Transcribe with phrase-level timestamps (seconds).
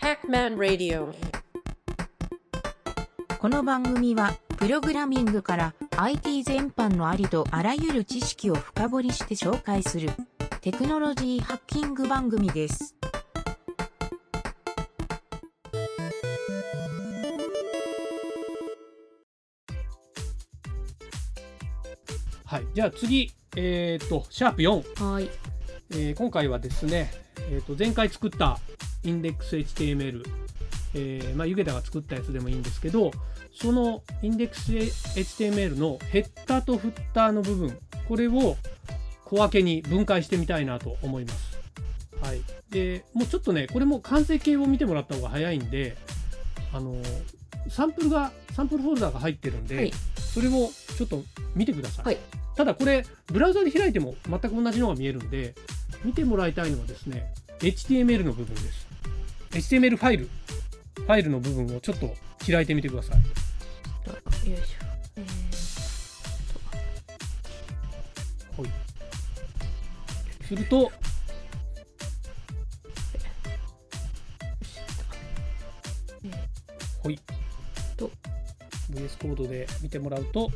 [0.00, 1.12] Hackman Radio.
[3.38, 10.08] この番組は、プログラミングから IT 全般のありとあらゆる知識を深掘りして紹介する
[10.62, 12.96] テクノロジーハッキング番組です。
[22.46, 25.28] はい、じゃあ次、えっ、と、シャープ4、はい。
[25.92, 27.10] えー今回はですね、
[27.50, 28.58] えー、と前回作った
[29.04, 30.24] インデックス HTML、
[30.94, 33.10] えーまあ、ゆげたが作ったやつでもいいんですけど、
[33.52, 38.56] そのインデックス HTML のヘッダーとフッターの部分、これを
[39.24, 41.58] 小分けに分解してみたいなと思います。
[42.20, 42.42] はい。
[42.70, 45.96] で、もうちょっとね、これも完成形を見てもらった方が早いんで、
[46.72, 46.96] あの
[47.68, 49.92] サンプルが、サンプルフォルダが入ってるんで、はい
[50.30, 51.24] それをちょっと
[51.56, 52.04] 見てください。
[52.04, 52.18] はい
[52.56, 55.54] ただこれ、ブラウザで開いても全く同じのが見えるんで、
[56.04, 58.89] 見てもらいたいのはですね、HTML の部分です。
[59.50, 60.28] HTML ファイル、
[60.94, 62.14] ファイルの部分をちょっと
[62.46, 63.16] 開いてみてください。
[64.50, 64.64] よいしょ。
[65.16, 65.60] えー
[68.60, 68.70] はい。
[70.46, 70.92] すると、
[77.02, 77.18] はい。
[77.96, 78.10] と
[78.92, 80.50] VS コードで見てもらうと、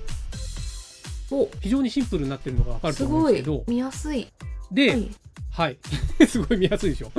[1.32, 4.28] お非常にシンプルになってるのがわかるとすごい思うんですけど、見やすい。
[4.70, 5.10] で、はい。
[5.50, 5.78] はい。
[6.26, 7.12] すごい見やすいでしょ。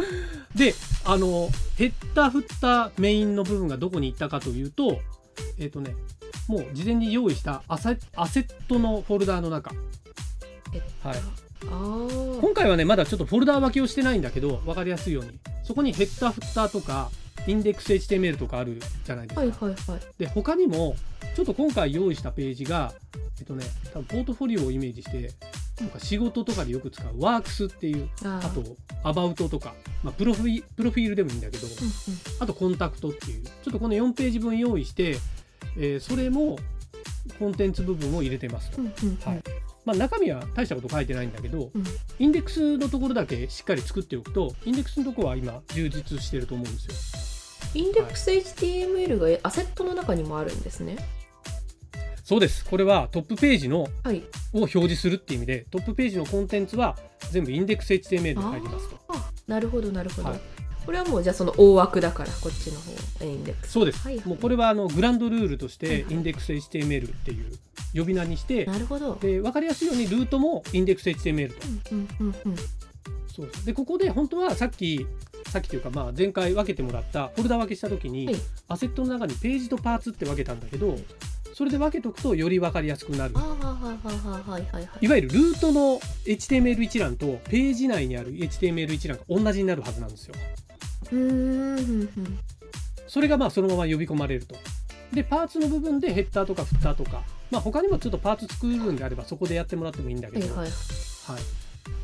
[0.53, 0.73] で、
[1.05, 4.99] あの、ヘッダー、フッター、メインの部分がどこに行ったかというと、
[5.59, 5.95] えっ、とね、
[6.47, 9.71] もう事前に用意したアセアセットのフォルダーの中。
[10.73, 11.17] えはい。
[12.41, 15.39] 今回はね、まだちょっとフォルダー分けをしてないんだけど、分かりやすいように。
[15.63, 17.09] そこにヘッダー、フッターとか、
[17.47, 19.41] インデックス HTML とかあるじゃないですか。
[19.41, 20.01] はいはいはい。
[20.17, 20.95] で、他にも、
[21.35, 22.93] ちょっと今回用意したページが、
[23.39, 25.31] えっとね、多分ポートフォリオをイメージして、
[25.79, 28.63] なんか仕事とかでよく使うワークスっていう、あと、
[29.03, 29.73] アバウトとか、
[30.03, 31.73] まあ、プロフィプロフィールでもいいんだけど、うん
[32.39, 35.17] あとコンタクトっていう、ちょっとこの4ページ分用意して、
[35.77, 36.57] えーそれも
[37.39, 38.81] コンテンツ部分を入れてますと。
[38.81, 39.44] うんうんうんはい
[39.83, 41.83] まあ、中身は大したこと書いてないんだけど、うん
[42.19, 47.35] インデックスのところだけしっかり作っておくと、インデックスのところは今充実してると思うんです
[47.73, 47.81] よ。
[47.81, 50.97] インデックス HTML がアセットの中にもあるんですね。
[52.25, 52.66] そうです。
[52.66, 54.24] これはトップページのはい。
[54.52, 56.97] を表示するっていう意味で、トップページのコンテンツは
[57.30, 59.00] 全部インデックス HTML で入りますと。
[59.09, 60.30] あなるほどなるほど。
[60.30, 60.40] はい
[60.86, 63.72] これはもうじゃあその大枠だからこっちの方インデックス。
[63.72, 64.00] そうです。
[64.00, 67.52] はいはいもうこれはあのグランドルールとしてインデックス HTML っていう
[67.96, 69.16] 呼び名にして、なるほど。
[69.16, 71.56] で分かりやすいようにルートもインデックス HTML と。
[71.92, 72.56] うんうんうんうん。
[73.36, 75.06] そうでここで本当はさっき
[75.47, 78.36] さっきというかまあ前回分けてもらったフォルダ分けした時に、はい
[78.68, 80.97] アセットの中にページとパーツって分けたんだけど
[81.55, 83.33] それで分けとくとより分かりやすくなる。
[84.99, 90.35] いわゆるルートの HTML 一覧とページ内にある HTML 一覧が同じになるはずなんですよ。
[93.07, 94.57] それがまあそのまま呼び込まれると。
[95.13, 97.23] でパーツの部分でヘッダーとかフッターとか。
[97.49, 100.67] まあ他にもちょっとパーツ作るんであればそこでやってもらってもいいんだけど、はいはい。
[100.67, 100.71] はい、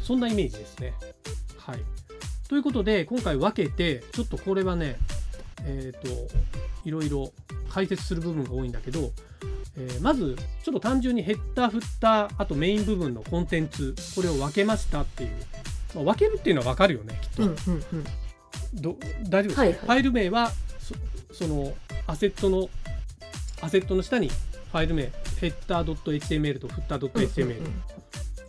[0.01, 0.94] そんなイメージですね。
[1.57, 1.79] はい、
[2.47, 4.95] ということで今回分けてちょっとこれはね
[5.66, 6.07] えっ、と
[6.85, 7.31] いろいろ
[7.69, 9.11] 解説する部分が多いんだけど、
[9.77, 15.31] えーまずちょっと単純にヘッダーフッターあとメイン部分のコンテンツこれを分けましたっていう、
[15.95, 18.03] まあ、分けるっていうのは分かるよねきっと、うんうんうん。
[18.73, 18.97] ど
[19.29, 19.79] 大丈夫ですか、はいはい。
[19.79, 20.95] ファイル名はそ
[21.33, 21.73] その
[22.07, 22.69] アセットの
[23.61, 25.03] アセットの下にファイル名
[25.39, 27.83] ヘッダー .html とフッター .html、うんうんうん。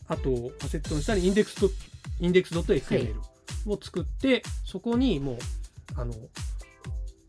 [0.09, 1.71] あとアセットの下にインデックスと
[2.21, 3.15] インデックス .html
[3.67, 5.39] を作って、そこにもう
[5.97, 6.15] あの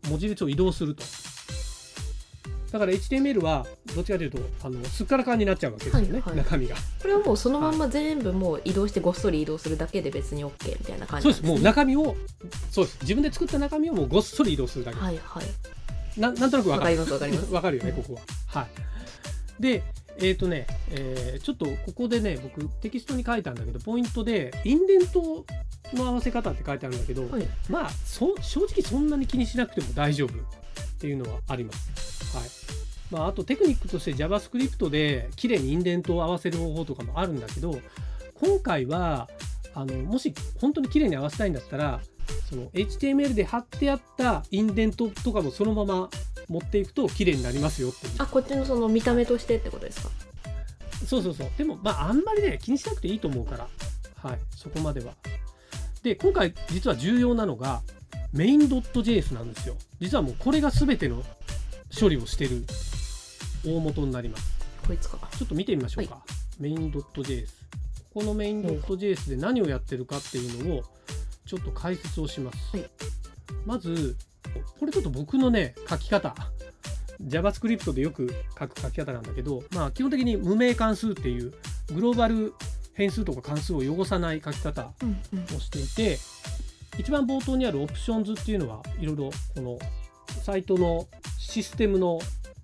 [0.08, 1.04] 文字列を移動すると。
[2.74, 6.74] だから HTML はどっちかというとあのすっからかんになっちゃうわけですよね、はいはい中身が。
[6.74, 11.60] これはもうそのまんま全部もう移動してごっそり移動するだけで別に OK みたいな感じそうです、もう。
[11.60, 12.16] 中身を、
[12.72, 14.98] そうです、自分で作った中身をもうごっそり移動するだけ。
[14.98, 15.44] はいはい。
[16.20, 16.98] ななんとなくわかる。
[16.98, 18.20] わかりますわかります わかるよね、ここは。
[18.46, 19.62] はい。
[19.62, 19.84] で、
[20.18, 25.44] えっ、とね、えーちょっとここでね、僕テキストに書いたんだけど、ポイントで、インデント
[25.92, 27.46] の合わせ方って書いてあるんだけど、はい。
[27.68, 30.32] まあそ、正直そんなに気にしなくても大丈夫っ
[30.98, 32.36] ていうのはあります。
[32.36, 32.48] はい。
[33.10, 37.78] まあ、あとテクニックとして JavaScript で綺麗にインデントを合わせる方法とかもあるんだけど、
[38.34, 39.28] 今回は、
[39.74, 42.00] あの、もし本当に綺麗に合わせたいんだったら、
[42.48, 46.08] その HTML で貼ってあったインデントとかもそのまま
[46.48, 48.12] 持っていくと綺麗になりますよっていう。
[48.18, 50.10] あこっちのその見た目としてってことですか？
[51.06, 51.48] そうそうそう。
[51.58, 53.68] でも、まあ、あんまりね、気にしなくていいと思うから、
[54.22, 55.14] はい、そこまでは。
[56.02, 57.82] で、今回、実は重要なのが、
[58.32, 59.76] メイン .js なんですよ。
[60.00, 61.22] 実はもうこれが全ての
[61.98, 62.64] 処理をしてる
[63.66, 64.54] 大元になります。
[64.86, 66.24] こいつかちょっと見てみましょうか。
[66.58, 67.46] メイン .js。
[68.12, 70.82] このメイン .js で何をやってるかっていうのを、
[71.46, 72.76] ちょっと解説をします。
[72.76, 72.90] はい
[73.66, 74.16] まず、
[74.78, 76.34] これちょっと僕のね書き方。
[77.22, 81.52] JavaScript でよく書く書き方なんだけど、まあ、基本的に無名関数っていう
[81.94, 82.52] グローバル
[82.94, 84.92] 変数とか関数を汚さない書き方
[85.56, 86.18] をしていて
[86.98, 89.78] 一番冒頭にあるオプションズっていうのはいろいろこの
[90.42, 91.06] サイトの
[91.38, 92.20] システムの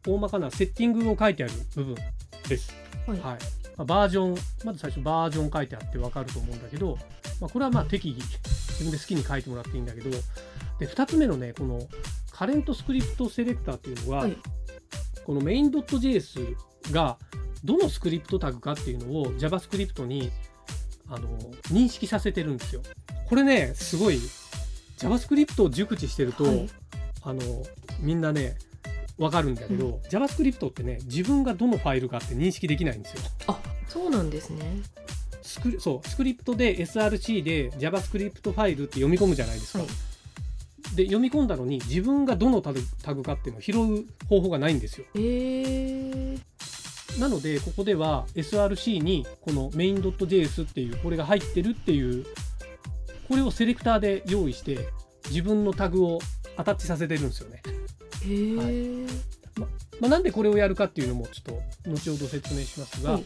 [0.06, 1.94] 大まかなセッティングを書いてある部分
[2.48, 2.72] です。
[3.06, 3.18] はい。
[3.18, 3.38] はい。
[3.76, 6.98] まあ、バージョンまず最初バージョン書いてあって分かると思うんだけど、
[7.40, 10.10] まあ、これはまあ適宜自分で好きに書いてもらっていいんだけど
[10.80, 11.78] で2つ目のねこの
[12.32, 14.36] カレントスクリプトセレクターっていうのは、はい
[15.22, 16.56] この main.js
[16.92, 17.18] が
[17.62, 20.32] どのスクリプトタグかっていうのを JavaScript に
[21.08, 21.28] あの
[21.70, 22.82] 認識させてるんですよ。
[23.28, 24.18] これねすごい
[24.98, 26.70] JavaScript を熟知してると、はい
[27.22, 27.42] あの
[28.00, 28.56] みんなね
[29.18, 33.22] 分かるんだけど、JavaScript ってね自分がどのファイルかって認識できないんですよ。
[33.46, 34.82] あそうなんですね
[35.42, 39.80] スクそうスクリプトで SRC で JavaScript ファイルって読み込むじゃないですか。
[39.80, 39.88] はい
[40.94, 45.06] で読み込んだのに自分がどのタグタグかっていうのを拾う方法がないんですよ。
[45.14, 46.40] えー、
[47.20, 52.26] なのでここでは SRC にこの main.js っていうこれが入ってるっていう
[53.28, 54.88] これをセレクターで用意して
[55.28, 56.18] 自分のタグを
[56.56, 57.62] アタッチさせてるんですよね。
[58.24, 59.08] えー。
[60.00, 63.24] まあ、なんでこれをやるかっていうのもちょっと後ほど説明しますが、はい。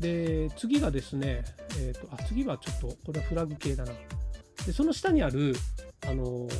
[0.00, 1.44] で次がですね、
[1.78, 3.92] えー、とあ次はちょっとこれはフラグ系だな。
[4.64, 5.54] でその下にある
[6.10, 6.50] あのー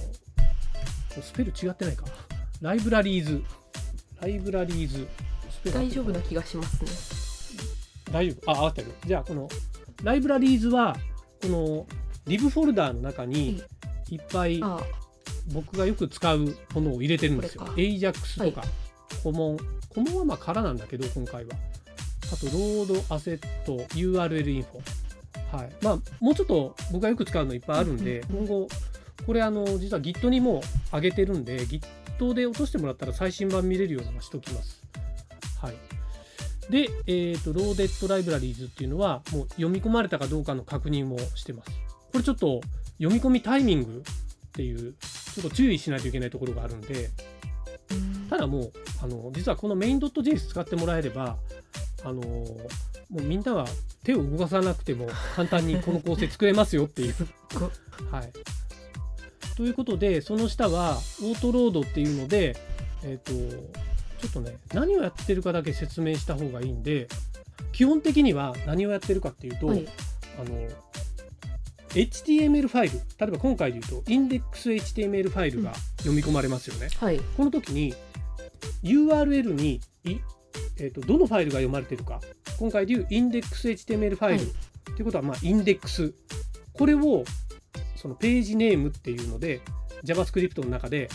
[1.20, 2.05] スペル違ってないか。
[2.61, 3.43] ライブラリーズ。
[4.20, 5.08] ライブラリーズ。
[5.73, 8.12] 大丈夫な気がしますね。
[8.12, 8.50] 大丈夫？
[8.52, 8.93] あ合ってる。
[9.05, 9.49] じゃあこの
[10.05, 10.97] ライブラリーズは
[11.43, 11.87] この
[12.26, 13.61] リブフォルダーの中に
[14.08, 14.17] い。
[14.17, 14.79] っぱいあ。
[15.53, 17.64] 僕がよく使うものを入れてるんですよ。
[17.76, 18.67] AJAX とか、
[19.25, 19.56] コモン、
[19.88, 21.50] コモンはまあ空なんだけど、今回は。
[22.32, 25.56] あと、ロードアセット、URL インフォ。
[25.56, 25.70] はい。
[25.82, 28.69] まあ、もうちょっと僕がよく使うのいっぱいあるんで、今後、
[29.26, 30.62] これあの、実は Git にも
[30.93, 34.82] 上げてるんで、Git で落としてもらったら最新版見れるようにはしときます。
[35.61, 35.75] はい。
[36.70, 41.70] で、えっ、と、ローデッドライブラリーズっていうのは、もう読み込まれたかどうかの確認をしてます。
[42.12, 42.61] これちょっと
[42.99, 44.94] 読み込みタイミングっていう、
[45.34, 47.11] ちょっと注意しないといけないところがあるんで、
[47.90, 48.72] うんただもう、
[49.02, 51.37] あの実はこの main.js 使ってもらえれば、
[52.05, 52.56] あのも
[53.17, 53.67] うみんなは
[54.05, 57.14] 手を動かさなくても簡単にこの構成作れますよっていう。
[57.58, 57.67] ご
[58.17, 58.32] はい、
[59.61, 62.57] ということで、その下はオートロードっていうので、
[63.05, 67.09] えっ、と、ちょっとね、何をやってるかだけ説明した方がいいんで、
[67.71, 69.87] 基本的には何をやってるかっていうと、はい。
[70.41, 70.67] あの
[71.91, 76.89] HTML ファイル、例えば今回で言うと、インデックス HTML ファイルが読み込まれますよね。
[76.99, 77.21] はい。
[77.37, 77.95] この時に
[78.83, 80.21] URL にい、
[80.79, 82.23] えー、とどのファイルが読まれてるか。
[82.59, 84.95] 今回でいうインデックス HTML ファイル、はい。
[84.97, 86.15] ということはまあインデックス。
[86.73, 87.25] これを
[88.00, 89.61] そのページネームっていうので
[90.05, 91.11] JavaScript の中で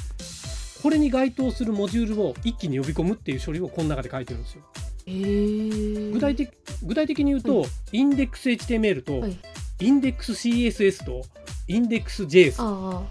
[0.83, 4.63] これに該当するモジュールを一気に呼び込むっていう処理をこの中で書いてるんですよ。
[5.07, 6.51] えー、具体的
[6.83, 9.37] 具体的に言うと、はインデックス HTML と、はい。
[9.79, 11.23] インデックス CSS と
[11.67, 13.07] インデックス JS も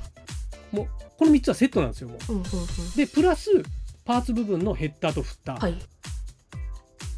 [0.72, 0.86] う
[1.18, 2.32] この3つはセットなんですよもう。
[2.32, 2.46] うんうんうん。
[2.96, 3.50] でプラス
[4.04, 5.78] パーツ部分のヘッダーとフッター、はい。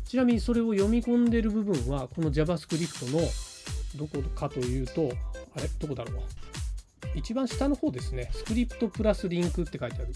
[0.07, 3.21] ちなみにそれを読み込んでる部分はこの JavaScript の
[3.97, 5.11] どこかというと
[5.55, 5.69] あれ？
[5.79, 6.23] どこだろう？
[7.15, 8.31] 一番下の方ですね。
[8.33, 10.09] スクリプトプラスリンクって書いてある。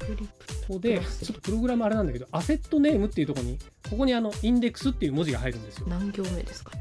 [0.00, 3.58] クリプここでちょっとプログラムあれなんだけどアセットネームっていうところに
[3.90, 5.86] ここにあのインデックスっていう文字が入るんですよ。
[5.88, 6.72] 何行目ですか？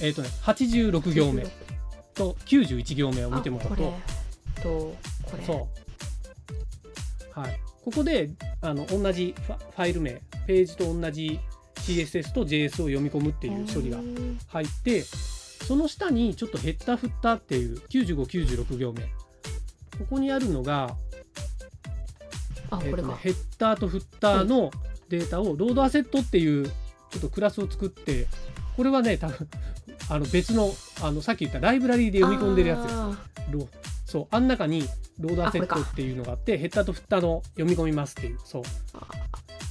[0.00, 1.44] えっ、とね86行目
[2.14, 3.74] と91行目を見てもらうと。
[4.62, 5.44] とこれ。
[5.44, 5.68] そ
[7.36, 7.40] う。
[7.40, 7.60] はい。
[7.84, 11.40] ここであの同じファイル名、ページと同じ
[11.76, 15.04] CSS と JS を読み込むっていう処理がうん入って、
[15.64, 19.02] その下にちょっとヘッダーフッターっていう95、96行目。
[19.02, 19.08] こ
[20.10, 20.96] こにあるのが、
[22.70, 24.70] あこれか、ヘッダーとフッターの
[25.08, 28.26] データをロードアセットっていうちょっとクラスを作って、
[28.76, 29.48] これはね、多分
[30.10, 30.72] あの別の
[31.02, 33.88] あのさっき言ったライブラリーで読み込んでるやつです。
[34.08, 34.84] そうあん中に
[35.20, 38.62] ロードアセットっていうのがあってヘッダーとフッターの読み込みますっていうそう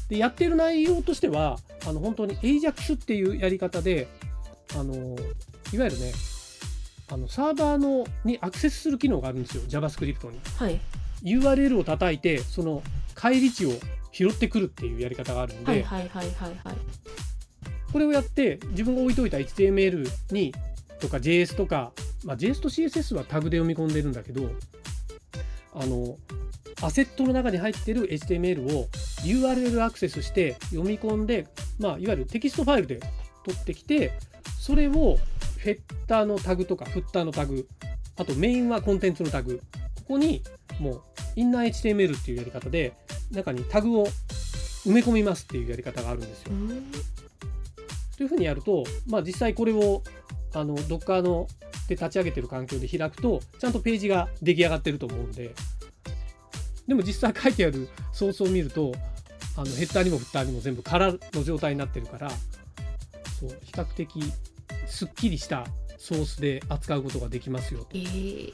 [0.10, 4.08] でやってる内容としてはあの本当に AJAX っていうやり方で
[4.76, 5.16] あの
[5.74, 6.14] いわゆるね
[7.10, 9.64] あのサーバーのにアクセスする機能があるんですよ。
[9.64, 10.40] JavaScript に。
[10.58, 10.80] はい。
[11.24, 12.84] URL を叩いてその
[13.16, 13.72] 返り値を
[14.12, 16.76] 拾ってくるっていうやり方があるんで、はいはいはいはいはい。
[17.92, 20.54] これをやって自分が置いといた HTML に
[21.00, 21.94] とか JS とか、
[22.26, 24.50] まあ、JS と CSS はタグで読み込んでるんだけど
[25.74, 26.18] あの
[26.82, 28.88] アセットの中に入ってる HTML を
[29.24, 31.48] URL アクセスして読み込んで、
[31.80, 33.00] まあ、いわゆるテキストファイルで
[33.46, 34.12] 取ってきて
[34.60, 35.18] それを
[35.58, 37.68] ヘッダーのタグとかフッターのタグ。
[38.16, 39.62] あとメインはコンテンツのタグ。
[39.96, 40.42] ここに
[40.80, 41.02] もう
[41.36, 42.94] インナー HTML っていうやり方で
[43.32, 44.08] 中にタグを
[44.86, 46.52] 埋め込みますっていうやり方があるんですよ。
[48.18, 50.02] というふうにやると、まあ、実際これを
[50.54, 51.48] あの Docker の
[51.88, 55.54] で立ち上げてる環境で開くとちゃんとページが出来上がってると思うんで。
[56.88, 58.94] でも実際書いてあるソースを見ると
[59.58, 62.30] あのヘッダーにもフッターにも全部空の状態になってるから
[63.40, 64.10] そう比較的
[64.88, 65.66] すっきりした
[65.98, 67.90] ソースで扱うことができますよと。
[67.94, 68.52] えー。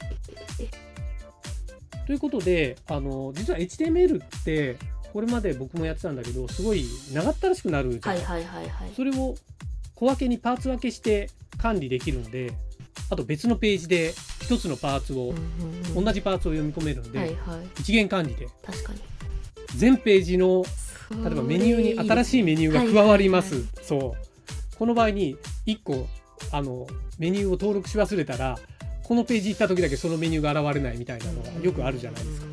[2.06, 4.76] ということであの実は HTML って
[5.12, 8.22] これまで僕もやってたんだけどすごい長ったらしくなるじゃない。
[8.22, 8.92] はいはいはいはい。
[8.94, 9.34] それを
[9.94, 12.52] 小分けにパーツ分けして管理できるんで
[13.10, 14.12] あと別のページで
[14.42, 15.32] 一つのパーツを、
[15.94, 17.36] 同じパーツを読み込めるんで、はいはい。
[17.80, 18.48] 一元管理で。
[18.64, 19.00] 確かに。
[19.76, 20.64] 全ページの
[21.10, 24.76] 例えばメニューに新しいメニューが加わります、はいはいそう。
[24.78, 25.36] この場合に
[25.66, 26.08] 1個
[26.52, 26.86] あの
[27.18, 28.58] メニューを登録し忘れたら
[29.02, 32.46] このページ行った時だけそのメニューが現れないみたいなのがよくあるじゃないですか、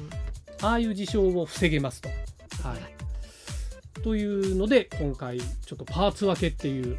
[0.67, 2.09] ああいう事象を防げますと。
[2.09, 6.97] はい、というので今回ちょっとパーツ分けっていう、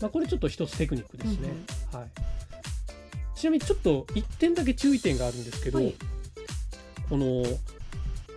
[0.00, 1.50] まあ、これちょっと一つテクニックですね。
[1.92, 5.94] はい、ちなみにちょっと1点だけ注意点があるんですけど、はい。
[7.08, 7.44] この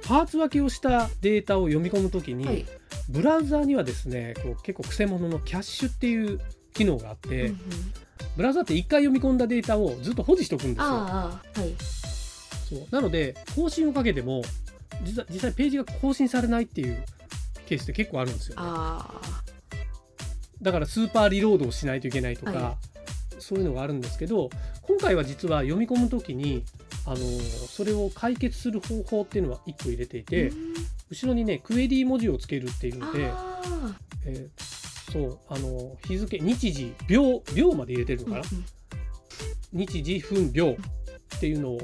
[0.04, 2.66] パーツ分けをしたデータを読み込むときに、はい。
[3.10, 6.40] ブラウザーにはですねこう結構くせ者のキャッシュっていう
[6.80, 7.58] 機能があって、うんうん。
[8.38, 10.86] ブラウザーって1回読み込んだデータをずっと保持しておくんですよ。
[10.88, 11.76] はい。
[12.70, 12.88] そう。
[12.92, 14.44] なので更新をかけても
[15.04, 17.04] 実は実際ページが更新されないっていう
[17.66, 19.22] ケースって結構あるんですよ、ね、あ
[20.62, 22.78] だからスーパーリロードをしないといけないとか、は
[23.40, 24.50] そういうのがあるんですけど
[24.82, 26.66] 今回は実は読み込む時に
[27.06, 30.52] あのそれを解決する方法っていうのは1個入れていあて、
[31.10, 33.62] 後ろにねクエリー文字をつけるっていうので、あ
[34.26, 34.79] えー
[35.12, 38.66] そうあの日付日時秒秒まで入れてるのかな、ーうんうん。
[39.88, 40.78] 日時分秒
[41.36, 41.80] っていうのを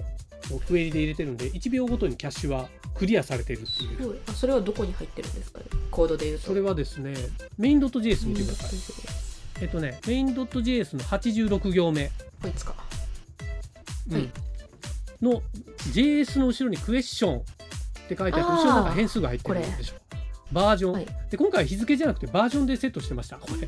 [0.68, 4.20] クエリで入れてるんで1秒ごとにキャッシュはクリアされてるっていう。
[4.28, 5.60] あそれはどこに入ってるんですか？
[5.60, 6.48] ねコードで言うと。
[6.48, 7.14] それはですね
[7.58, 8.80] メイン .js 見てください。
[9.62, 12.76] えっとねメイン .js の86行目、こいつか。
[14.10, 14.14] うん。
[14.14, 14.30] はい。
[15.22, 15.42] の
[15.94, 17.44] JS の後ろにクエスチョンっ
[18.10, 18.56] て書いてあってあー。
[18.58, 19.96] 後ろなんか変数が入ってるでしょ
[20.56, 21.08] バージョン、はい。
[21.30, 23.36] で今回は日付じゃなくてバージョンでセットしてました。
[23.36, 23.68] これ。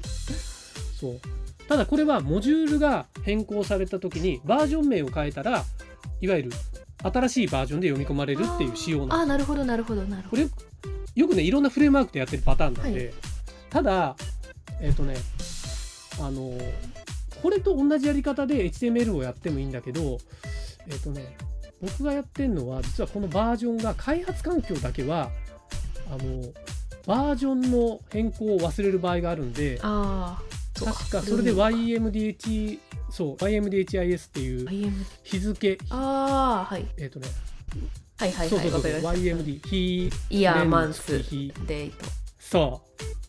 [0.97, 1.19] そう。
[1.67, 5.65] ただこれはモジュールが変更された時にバージョン名を変えたら
[6.21, 6.51] いわゆる
[7.03, 9.17] 新しいバージョンで読み込まれるっていう仕様なんです。
[9.17, 10.43] ああなるほどなるほどなるほど。
[10.43, 10.49] これ
[11.15, 13.13] よくねいろんなフレームワークでやってるパターンなんで、は
[13.69, 14.15] ただ
[14.79, 15.15] えっ、とね
[16.21, 16.53] あの
[17.41, 20.19] これと同じやり方で HTML をやってもいいんだけど
[20.87, 21.35] えっ、とね
[21.81, 25.29] 僕がやってるのは実はこのバージョンが開発環境だけは
[26.09, 26.43] あの
[27.07, 35.77] バージョンの変更を忘れる場合があるんで確かそれで YMDH そう YMDHIS っていう日付。
[35.89, 36.85] ああはい。
[36.97, 37.27] えっ、とね。
[38.19, 41.53] はいはいそうそうそうそう YMD 日イヤー年マンス日。
[41.65, 42.05] デート。
[42.39, 42.81] そ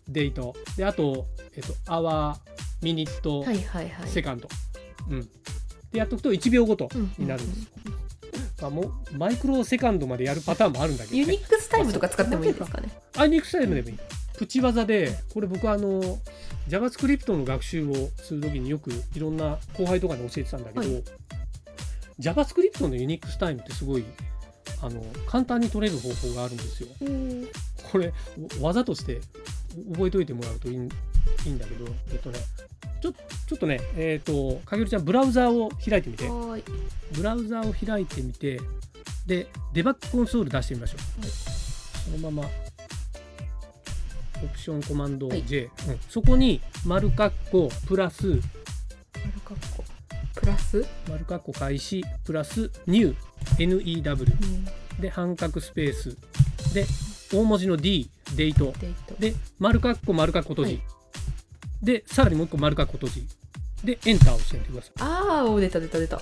[0.08, 0.54] うデート。
[0.76, 4.08] であとえっとアワーミニット、はいはいはい。
[4.08, 4.48] セカンド。
[5.10, 5.22] うん。
[5.92, 7.12] でやっとくと1秒ごとうん。
[7.16, 7.70] になるんですよ、
[8.62, 13.98] まあ、もうマイクロセカンドまでやるパターンもあるんだけど、ね、 Unix time とか使ってもいいですかね Unix time でもいい。
[14.36, 16.00] プチ技でこれ僕あの
[16.68, 21.04] JavaScript の学習をするときによくいろんな後輩とかに教えてたんだけど、はい。
[22.20, 24.04] JavaScript の Unix time ってすごい
[24.80, 26.88] あの簡単に取れる方法があるんですよ。
[27.90, 28.12] これ
[28.60, 29.20] 技として
[29.92, 30.88] 覚えておいてもらうといいんい
[31.46, 32.38] いんだけどえっとね
[33.02, 36.28] ちょちょっとねえっ、とかげるちゃんブラウザーを開いてみて。
[37.12, 38.60] ブラウザーを開いてみて
[39.26, 41.30] でデバッグコンソール出してみましょう、はい。
[41.30, 42.48] そのまま
[44.44, 45.44] オプションコマンドはい。
[45.44, 45.98] J、うん。
[46.08, 48.28] そこに丸括弧プラス。
[48.28, 48.40] 丸
[49.44, 49.84] 括弧。
[50.34, 52.04] プラス、丸括弧開始。
[52.24, 53.14] プラス new
[53.58, 53.82] new
[55.00, 56.16] で半角スペース。
[56.74, 56.86] で
[57.32, 58.72] 大文字の D デート。
[58.80, 59.14] デート。
[59.18, 60.82] で丸括弧丸括弧閉じ、はい。
[61.82, 63.26] でさらにもう一個丸括弧閉じ。
[63.84, 64.92] でエンターを押してみてください。
[64.98, 66.20] ああ出た出た出た。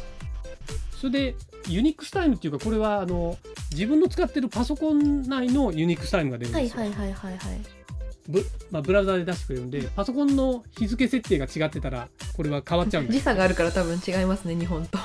[0.97, 1.35] それで
[1.69, 3.37] Unix time っていうかこれはあの
[3.71, 7.86] 自分の使ってるパソコン内の Unix time が出るんですよ、はいはいはいはいはい
[8.29, 13.13] ブまあ、ブラウザで出してくれるんでパソコンの日付設定が違ってたらこれは変わっちゃうんで。
[13.13, 14.99] 時差があるから多分違いますね日本と。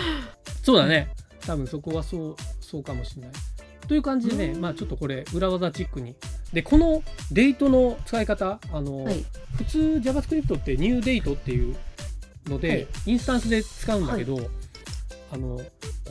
[0.62, 1.08] そうだね。
[1.40, 3.30] 多分そこはそうそうかもしれない。
[3.86, 4.60] という感じでね、うん。
[4.60, 6.14] まあちょっとこれ裏技チックに。
[6.52, 9.24] でこのデートの使い方あの、はい。
[9.56, 11.76] 普通 JavaScript って new Date っていう
[12.46, 12.86] ので、はい。
[13.06, 14.38] インスタンスで使うんだけど、
[15.30, 15.60] あの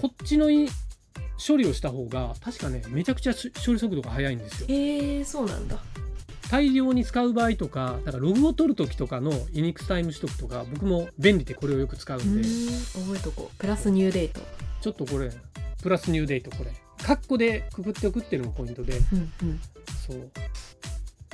[0.02, 0.68] こっちのい
[1.46, 4.68] 処理をした方が確かねめちゃくちゃし処理速度が速いんですよ。
[4.70, 5.78] へえそうなんだ
[6.50, 12.48] 大量に使う場合とかなんかログを取る時とかの Unix time 取得とか僕も便利でこれをよく使ううんで。
[12.48, 12.52] ん。
[12.94, 13.58] 覚えとこう。
[13.58, 14.42] プラス new Date。
[14.82, 15.30] ちょっとこれ
[15.82, 16.72] プラス new Date これ。
[17.04, 18.98] カッコでくくっておくっていうのもポイントで。
[18.98, 19.60] うんうん。
[20.08, 20.32] そう。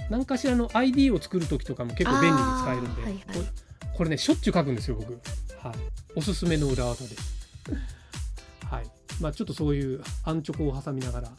[0.09, 3.23] 何かしらの ID を作る時とかも結構便利に使えるんで、はいはい。
[3.95, 5.13] これねしょっちゅう書くんですよ僕、
[5.59, 5.75] はい、
[6.15, 7.15] おすすめの裏技で。
[8.69, 8.85] はい。
[9.21, 11.31] まあちょっとそういうアンチョコを挟みながら、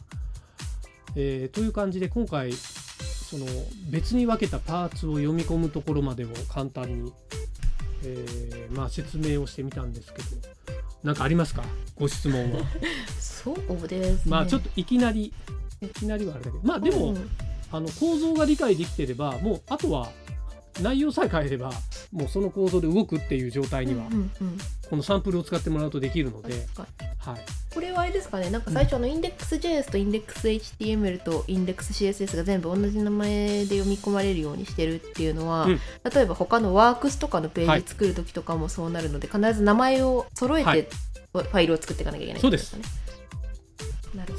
[1.15, 2.51] えーという感じで今回
[3.29, 3.45] その
[3.89, 7.13] 別に分けたパーツを読み込むところまでを簡単に、
[8.03, 10.27] えーまあ、説明をしてみたんですけど
[11.03, 11.63] 何かありますか？
[11.95, 12.59] ご質問は。
[13.19, 14.31] そうですね。
[14.31, 15.33] まあちょっといきなり
[15.81, 16.63] いきなりはあれだけど。
[16.63, 17.29] まあでも、うん。
[17.71, 20.09] あの構造が理解できてればもうあとは
[20.81, 21.71] 内容さえ変えれば
[22.11, 24.05] もうその構造で動くっていう状態には、
[24.89, 26.53] このサンプルを使ってもらうとできるので、
[27.17, 27.37] はい、
[27.73, 28.49] これはあれですかね。
[28.49, 35.79] なんか最初の IndexJS と IndexHTML と IndexCSS が全部同じ名前で読み込まれるようにしてるっていうのは、うん。
[36.13, 37.79] 例えば他のワークスとかのペはい。
[37.79, 40.87] ージ作る時とかもそうなるので、必ず名前を揃えて、はい。
[41.33, 42.77] ファイルを作っていかなきゃいけないそうです。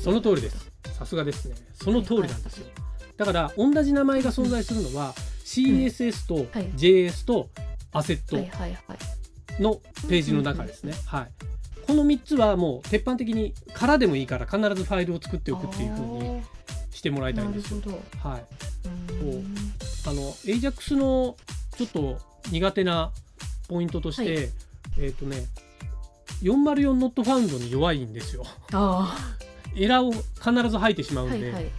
[0.02, 0.70] その通りです。
[0.98, 1.56] さすがですね。
[1.74, 2.66] その通りなんですよ。
[3.16, 5.14] だから同じ名前が存在するのは
[5.46, 6.66] CSS とはい。
[6.72, 7.48] JS と
[7.92, 8.36] アセット。
[9.60, 11.30] のページの中ですね、はい、
[11.86, 16.42] この3つはもう鉄板的に空でもいいから必ずファイルを作っておくっていう風に
[16.90, 17.80] してもらいたいんですよ。
[18.22, 18.44] はい、
[20.06, 21.36] あの AJAX の
[21.76, 22.18] ちょっと
[22.50, 23.12] 苦手な
[23.68, 24.48] ポイントとして、はい。
[24.98, 25.44] えっ、とね
[26.42, 28.44] 404 not found に弱いんですよ。
[28.72, 29.16] あ
[29.76, 31.70] エラーを必ず吐いてしまあ、うんで、はいはい。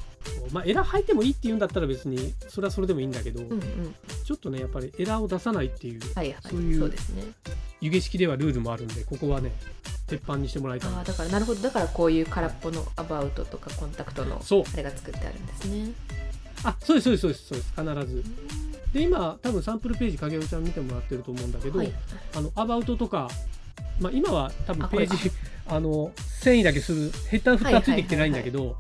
[0.51, 3.62] まあ、エラー吐いてもいいって言うんだったら別にそれはそれでもいいんだけど、うんうん。
[4.24, 6.38] ちょっとねやっぱりエラーを出さないっていうはいはい。
[6.50, 7.24] そういうそうですね。
[7.82, 9.51] 湯気式ではルールもあるんでここはね
[10.08, 11.62] 鉄板にしてもらいたいああ、だからなるほど。
[11.62, 15.92] だからこういう空っぽのアバウトとかコンタクトのそうあれが作ってあるんですね。
[16.63, 18.24] あそうですそうですそうですそうです必ず
[18.94, 21.94] で今多分サンプルページ影尾ちゃん見てもらってると思うんだけど、はい。
[22.36, 23.30] あのアバウトとか、
[24.00, 25.32] まあ、今は多分ページ
[25.68, 26.12] あの
[26.42, 28.77] 遷移だけするヘッダーフッターついてきてないんだけど、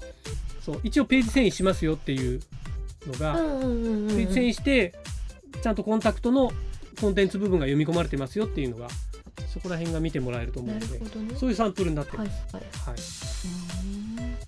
[0.67, 2.41] そう一応ページ遷移しますよっていう
[3.07, 3.35] のが。
[3.35, 4.93] ページ遷移して
[5.61, 6.51] ちゃんとコンタクトの
[6.99, 8.89] コンテンツ部分が読み込まれてますよっていうのが
[9.53, 11.35] そこら辺が見てもらえると思うなのでね。
[11.37, 12.63] そういうサンプルになってはいます、はい。
[12.63, 12.99] はい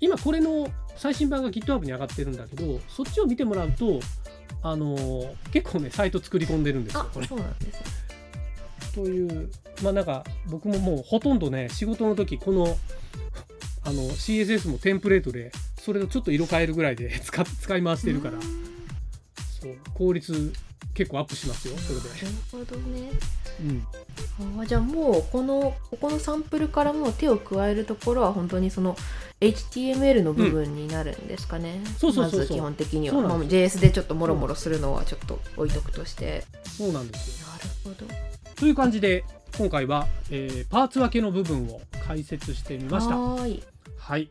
[0.01, 3.99] 今これの最新版が GitHub に上がってるんだけどそっちを見てもらうと
[4.61, 7.85] あのー結構ねサイト作り込んでるんですよあこれそうなんですね。
[8.93, 9.49] という
[9.83, 12.77] まあなんか僕ももうほとんどね仕事の時この
[13.83, 18.35] あの CSS もテンプレートでそれをちょっと色変えるぐらいで 使っ使い回してるから。
[18.35, 18.69] うーん。
[19.61, 19.75] そう。
[19.93, 20.53] 効率
[20.93, 23.09] 結構アップしますよそれで、なるほどね。
[23.61, 23.87] うん、
[24.59, 28.97] あーじゃあもうこのここのサンプルからもう手を加えるところは本当にその
[29.39, 31.81] HTML の部分になるんですかね。
[31.97, 32.39] そうそうそうそう。
[32.39, 36.43] まず基本的には、まあ、JS でちょっともろもろするのはちょっと置いとくとして。
[36.65, 37.47] そうなんですよ。
[37.47, 38.13] なるほど。
[38.55, 39.23] という感じで
[39.57, 43.17] 今回は、えーパーツ分けの部分を解説してみました。
[43.17, 43.63] はーい。
[43.97, 44.29] はい